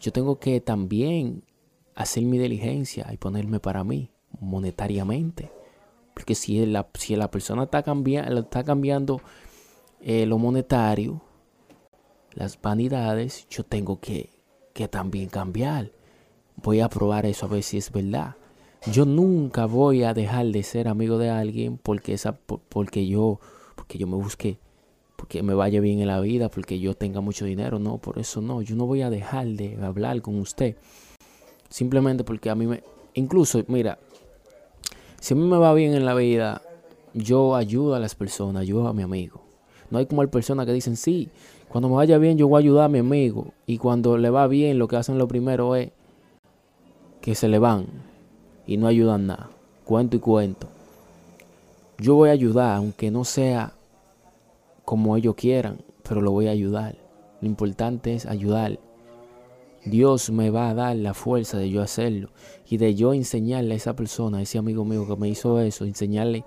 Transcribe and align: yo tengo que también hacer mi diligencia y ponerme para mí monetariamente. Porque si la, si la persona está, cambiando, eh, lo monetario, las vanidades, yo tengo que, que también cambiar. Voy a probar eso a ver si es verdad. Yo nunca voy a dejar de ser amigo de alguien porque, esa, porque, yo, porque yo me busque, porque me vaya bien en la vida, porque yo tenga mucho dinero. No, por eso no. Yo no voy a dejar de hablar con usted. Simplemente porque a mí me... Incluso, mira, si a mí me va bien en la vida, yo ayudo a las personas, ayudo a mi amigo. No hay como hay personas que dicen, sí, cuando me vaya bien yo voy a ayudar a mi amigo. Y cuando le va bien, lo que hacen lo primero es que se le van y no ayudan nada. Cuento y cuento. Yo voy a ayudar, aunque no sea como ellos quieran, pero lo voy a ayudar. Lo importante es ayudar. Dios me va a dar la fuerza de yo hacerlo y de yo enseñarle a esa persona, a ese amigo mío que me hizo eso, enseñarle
yo 0.00 0.12
tengo 0.12 0.38
que 0.38 0.60
también 0.60 1.44
hacer 1.94 2.24
mi 2.24 2.38
diligencia 2.38 3.06
y 3.12 3.16
ponerme 3.16 3.60
para 3.60 3.84
mí 3.84 4.10
monetariamente. 4.40 5.50
Porque 6.14 6.34
si 6.34 6.64
la, 6.66 6.88
si 6.94 7.16
la 7.16 7.30
persona 7.30 7.64
está, 7.64 7.82
cambiando, 7.82 9.20
eh, 10.00 10.26
lo 10.26 10.38
monetario, 10.38 11.22
las 12.32 12.60
vanidades, 12.60 13.46
yo 13.48 13.64
tengo 13.64 14.00
que, 14.00 14.30
que 14.72 14.88
también 14.88 15.28
cambiar. 15.28 15.92
Voy 16.56 16.80
a 16.80 16.88
probar 16.88 17.26
eso 17.26 17.46
a 17.46 17.48
ver 17.48 17.62
si 17.62 17.78
es 17.78 17.92
verdad. 17.92 18.36
Yo 18.92 19.04
nunca 19.04 19.66
voy 19.66 20.04
a 20.04 20.14
dejar 20.14 20.46
de 20.46 20.62
ser 20.62 20.88
amigo 20.88 21.18
de 21.18 21.30
alguien 21.30 21.78
porque, 21.78 22.14
esa, 22.14 22.32
porque, 22.32 23.06
yo, 23.06 23.40
porque 23.74 23.98
yo 23.98 24.06
me 24.06 24.16
busque, 24.16 24.58
porque 25.18 25.42
me 25.42 25.52
vaya 25.52 25.80
bien 25.80 25.98
en 25.98 26.06
la 26.06 26.20
vida, 26.20 26.48
porque 26.48 26.78
yo 26.78 26.94
tenga 26.94 27.20
mucho 27.20 27.44
dinero. 27.44 27.80
No, 27.80 27.98
por 27.98 28.20
eso 28.20 28.40
no. 28.40 28.62
Yo 28.62 28.76
no 28.76 28.86
voy 28.86 29.02
a 29.02 29.10
dejar 29.10 29.48
de 29.48 29.76
hablar 29.82 30.22
con 30.22 30.38
usted. 30.38 30.76
Simplemente 31.68 32.22
porque 32.22 32.50
a 32.50 32.54
mí 32.54 32.68
me... 32.68 32.84
Incluso, 33.14 33.64
mira, 33.66 33.98
si 35.20 35.34
a 35.34 35.36
mí 35.36 35.42
me 35.42 35.56
va 35.56 35.74
bien 35.74 35.94
en 35.94 36.04
la 36.04 36.14
vida, 36.14 36.62
yo 37.14 37.56
ayudo 37.56 37.96
a 37.96 37.98
las 37.98 38.14
personas, 38.14 38.62
ayudo 38.62 38.86
a 38.86 38.92
mi 38.92 39.02
amigo. 39.02 39.42
No 39.90 39.98
hay 39.98 40.06
como 40.06 40.22
hay 40.22 40.28
personas 40.28 40.66
que 40.66 40.72
dicen, 40.72 40.96
sí, 40.96 41.28
cuando 41.68 41.88
me 41.88 41.96
vaya 41.96 42.16
bien 42.18 42.38
yo 42.38 42.46
voy 42.46 42.60
a 42.60 42.64
ayudar 42.64 42.84
a 42.84 42.88
mi 42.88 43.00
amigo. 43.00 43.52
Y 43.66 43.78
cuando 43.78 44.18
le 44.18 44.30
va 44.30 44.46
bien, 44.46 44.78
lo 44.78 44.86
que 44.86 44.96
hacen 44.96 45.18
lo 45.18 45.26
primero 45.26 45.74
es 45.74 45.90
que 47.20 47.34
se 47.34 47.48
le 47.48 47.58
van 47.58 47.86
y 48.68 48.76
no 48.76 48.86
ayudan 48.86 49.26
nada. 49.26 49.50
Cuento 49.84 50.16
y 50.16 50.20
cuento. 50.20 50.68
Yo 51.98 52.14
voy 52.14 52.28
a 52.28 52.32
ayudar, 52.34 52.76
aunque 52.76 53.10
no 53.10 53.24
sea 53.24 53.72
como 54.88 55.18
ellos 55.18 55.34
quieran, 55.34 55.84
pero 56.02 56.22
lo 56.22 56.30
voy 56.30 56.48
a 56.48 56.52
ayudar. 56.52 56.96
Lo 57.42 57.46
importante 57.46 58.14
es 58.14 58.24
ayudar. 58.24 58.80
Dios 59.84 60.30
me 60.30 60.48
va 60.48 60.70
a 60.70 60.74
dar 60.74 60.96
la 60.96 61.12
fuerza 61.12 61.58
de 61.58 61.68
yo 61.68 61.82
hacerlo 61.82 62.30
y 62.66 62.78
de 62.78 62.94
yo 62.94 63.12
enseñarle 63.12 63.74
a 63.74 63.76
esa 63.76 63.94
persona, 63.94 64.38
a 64.38 64.40
ese 64.40 64.56
amigo 64.56 64.86
mío 64.86 65.06
que 65.06 65.14
me 65.16 65.28
hizo 65.28 65.60
eso, 65.60 65.84
enseñarle 65.84 66.46